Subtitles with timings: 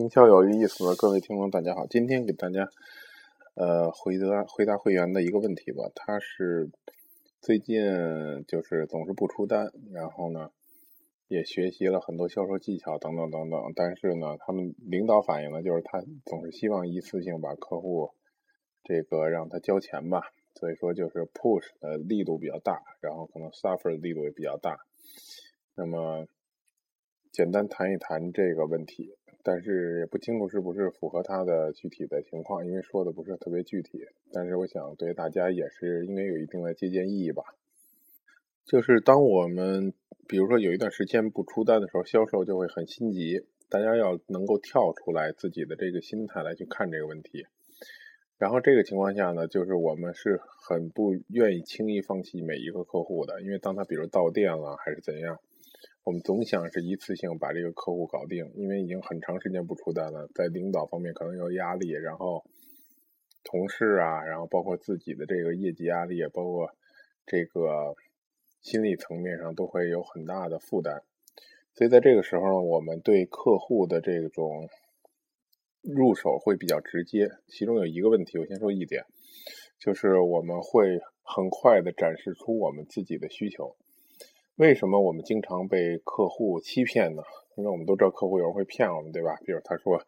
[0.00, 1.86] 营销有意思各位听众，大家好。
[1.86, 2.70] 今天给大家
[3.52, 5.90] 呃回答回答会员的一个问题吧。
[5.94, 6.70] 他是
[7.42, 7.82] 最近
[8.48, 10.52] 就是总是不出单，然后呢
[11.28, 18.10] 也学习了很多销售技巧等等等等，但是呢他们领导反映呢就是他总是希望一次性把客户
[18.82, 20.22] 这个让他交钱吧，
[20.54, 24.78] 所以说就是 push 的力度比较大，然后可能 suffer 的力度也比较大。
[25.74, 26.26] 那么
[27.30, 29.14] 简单谈一谈这个问题。
[29.42, 34.06] 但是也不清楚是不是符合他的具体的情况，因为说的不是特别具体。
[34.32, 37.42] 但是我想对大家也是应该有一定的借鉴意义吧。
[38.64, 39.92] 就是当我们
[40.28, 43.46] 比如说有一段时间不出单的时候，销售就会很心急。
[43.68, 47.46] 大家要能够跳出来自己的这个心态来去看这个问题。
[48.36, 55.38] 然后这个情况下呢，就是我们是很不愿意轻易放弃每一个客户的，因为当他比如到店了还是怎样。
[56.02, 62.44] 我们总想是一次性把这个客户搞定，因为已经很长时间不出单了，在领导方面可能有压力，然后
[63.44, 66.74] 同事啊，然后包括自己的这个业绩压力，包括
[67.26, 67.94] 这个
[68.62, 71.02] 心理层面上都会有很大的负担。
[71.74, 74.68] 所以在这个时候呢，我们对客户的这种
[75.82, 77.28] 入手会比较直接。
[77.46, 79.04] 其中有一个问题，我先说一点，
[79.78, 83.76] 就是我们会很快的展示出我们自己的需求。
[84.60, 87.22] 为什么我们经常被客户欺骗呢？
[87.56, 89.34] 因为我们都知道客户有人会骗我们，对吧？
[89.46, 90.04] 比如他说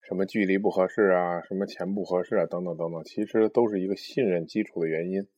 [0.00, 5.28] 什么距离不合适啊，什么钱不合适啊，等等等等，其实都是一个信任基础的原因，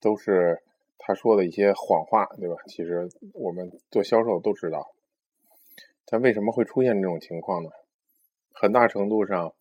[0.00, 0.64] 都是
[0.98, 2.56] 他说的一些谎话，对吧？
[2.66, 4.92] 其实我们做销售都知道，
[6.04, 7.70] 但为什么会出现这种情况呢？
[8.50, 9.54] 很大程度上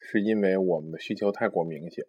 [0.00, 2.04] 是因为我们的需求太过明显，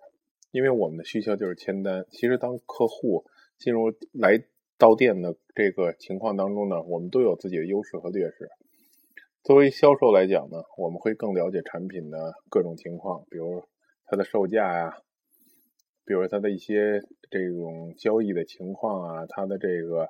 [0.50, 2.03] 因为我们的需求就是签单。
[2.09, 3.25] 其实当客户
[3.59, 4.44] 进入来。
[4.78, 8.50] 到店的这个情况当中呢，我们都有自己的优势和劣势。
[9.44, 13.64] 作为销售来讲呢，我们会更了解产品的各种情况，比如
[14.05, 14.98] 它的售价呀，
[16.05, 20.10] 比如它的一些这种交易的情况啊，它的这个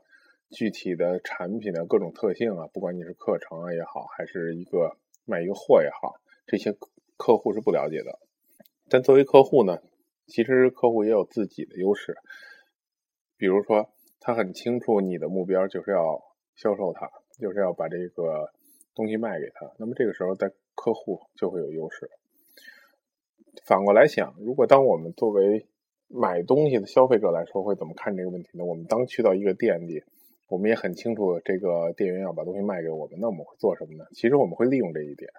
[0.52, 6.76] 具体的产品的各种特性啊，不管你是课程啊也好，还是一个卖一个货也好，这些
[7.16, 8.20] 客户是不了解的。
[8.90, 9.80] 但作为客户呢，
[10.26, 12.18] 其实客户也有自己的优势，
[13.38, 13.90] 比如说。
[14.20, 16.22] 他很清楚你的目标就是要
[16.56, 18.52] 销售他，就是要把这个
[18.96, 19.72] 东西卖给他。
[19.78, 22.10] 那么这个时候，在客户就会有优势。
[23.64, 25.68] 反过来想，如果当我们作为
[26.08, 28.66] 买东西的消费者来说，会怎么看这个问题呢？
[28.66, 30.04] 我们当去到一个店里，
[30.50, 34.06] 我们也很清楚这个店员要把东西卖给我们，那我们会做什么呢？
[34.14, 35.30] 其实我们会利用这一点，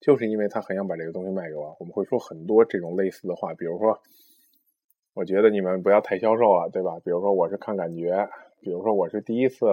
[0.00, 3.98] 就是因为他很想把这个东西卖给我，我们会说很多这种类似的话，比如说。
[5.16, 6.98] 我觉得你们不要太销售了，对吧？
[7.02, 8.28] 比如说我是看感觉，
[8.60, 9.64] 比如说我是第一次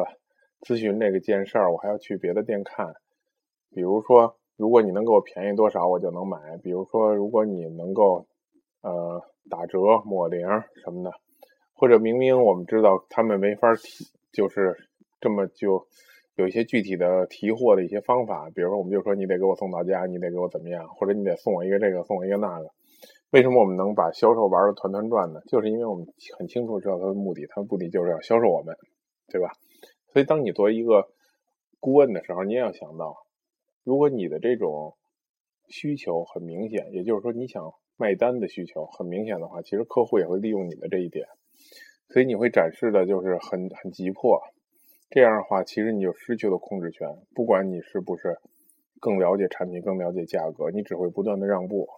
[0.61, 2.93] 咨询这个件事儿，我还要去别的店看。
[3.75, 6.37] 比如说，如果你能给我便宜多少，我就能买。
[6.63, 8.25] 比如说，如果你能够
[8.83, 10.47] 呃打折抹零
[10.81, 11.11] 什么的，
[11.73, 14.77] 或者明明我们知道他们没法提，就是
[15.19, 15.85] 这么就
[16.35, 18.49] 有一些具体的提货的一些方法。
[18.55, 22.71] 比如说，我们就说你得给我送到家，你得给我怎么样，或者你得送我一个这个，送我一个那个。
[23.33, 25.41] 为什么我们能把销售玩的团团转呢？
[25.47, 26.05] 就是因为我们
[26.38, 28.77] 很清楚知道他的目的，他的目的就是要销售我们，
[29.27, 29.49] 对吧？
[30.09, 31.09] 所以当你作为一个
[31.79, 33.25] 顾问的时候，你也要想到，
[33.83, 34.95] 如果你的这种
[35.67, 41.25] 需求很明显，也就是说你想卖单的需求很明显的话，其实客户也会利用你的这一点，
[42.09, 44.43] 所以你会展示的就是很很急迫。
[45.09, 47.07] 这样的话，其实你就失去了控制权。
[47.33, 48.38] 不管你是不是
[48.99, 51.89] 更了解产品、更了解价格，你只会不断的让步。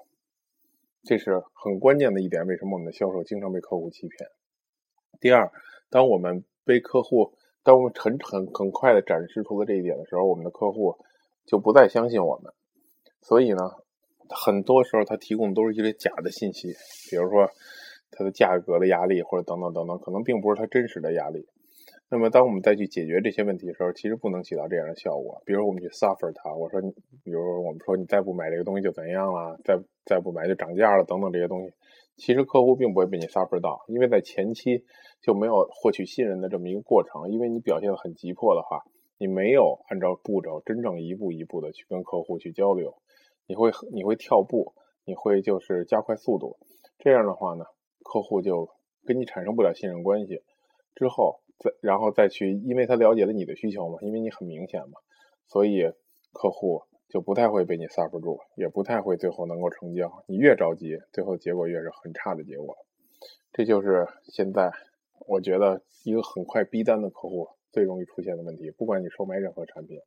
[1.05, 4.27] 这是很关键的一点，为什么我们的销售经常被客户欺骗？
[5.19, 5.51] 第二，
[5.89, 10.97] 当我们被客户，当我们很很很快的展示出了这一点的时候，我们的客户
[11.45, 12.51] 就不再相信我们。
[13.21, 13.71] 所以呢，
[14.29, 16.73] 很多时候他提供的都是一些假的信息，
[17.09, 17.49] 比如说
[18.11, 21.47] 它的价格的压力，或者等等等等，可能并不是他真实的压力。
[22.07, 25.41] 那么，当我们再去解决这些问题的时候，其实不能起到这样的效果。
[25.43, 26.79] 比如，我们去 suffer 它，我说，
[27.23, 31.73] 比如我们说你再不买这个东西就怎样了，再再不买就涨价了，等等这些东西，
[32.15, 34.85] 其实客户并不会被你 suffer 到，因为在前期
[35.19, 37.31] 就没有获取信任的这么一个过程。
[37.31, 38.83] 因为你表现的很急迫的话，
[39.17, 42.95] 你没有按照步骤真正一步一步的去跟客户去交流，
[43.47, 44.75] 你会你会跳步，
[45.05, 46.57] 你会就是加快速度，
[46.99, 47.65] 这样的话呢，
[48.03, 48.69] 客户就
[49.05, 50.43] 跟你产生不了信任关系，
[50.93, 51.41] 之后。
[51.57, 54.99] 再然后再去，因为他了解了你的需求嘛，因为你很明显嘛，
[55.47, 55.91] 所以
[56.33, 60.23] 客户就不太会被你 suffer 住，也不太会最后能够成交。
[60.27, 62.75] 你越着急，最后结果越是很差的结果。
[63.53, 64.71] 这就是现在
[65.27, 68.69] 我觉得一个很快逼单的客户最容易出现的问题。
[68.71, 70.01] 不管你售卖任何产品，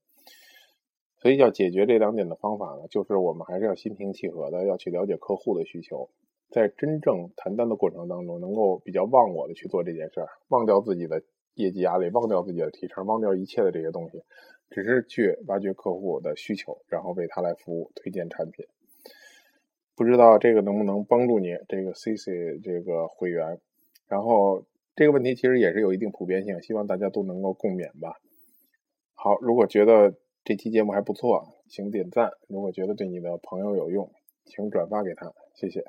[1.16, 6.10] 所以要解决这两点的方法呢，就是我们还是要心平气和的，要去了解客户的需求，
[6.50, 11.22] 在真正谈单的过程当中，能够比较忘我的去做这件事儿，忘掉自己的
[11.54, 14.22] 业绩压力，忘掉自己的提成，忘掉一切的这些东西，
[14.70, 18.66] 只是去挖掘客户的需求，然后为他来服务，推荐产品。
[19.96, 23.60] 不知道这个能不能帮助你这个 CC 这个会员？
[24.06, 24.64] 然后
[24.94, 28.20] 这个问题其实也是有一定普遍性，希望大家都能够共勉吧。
[29.14, 34.10] 好，如果觉得这期节目还不错，请点赞；如果觉得对你的朋友有用，
[34.44, 35.84] 请转发给他，谢谢。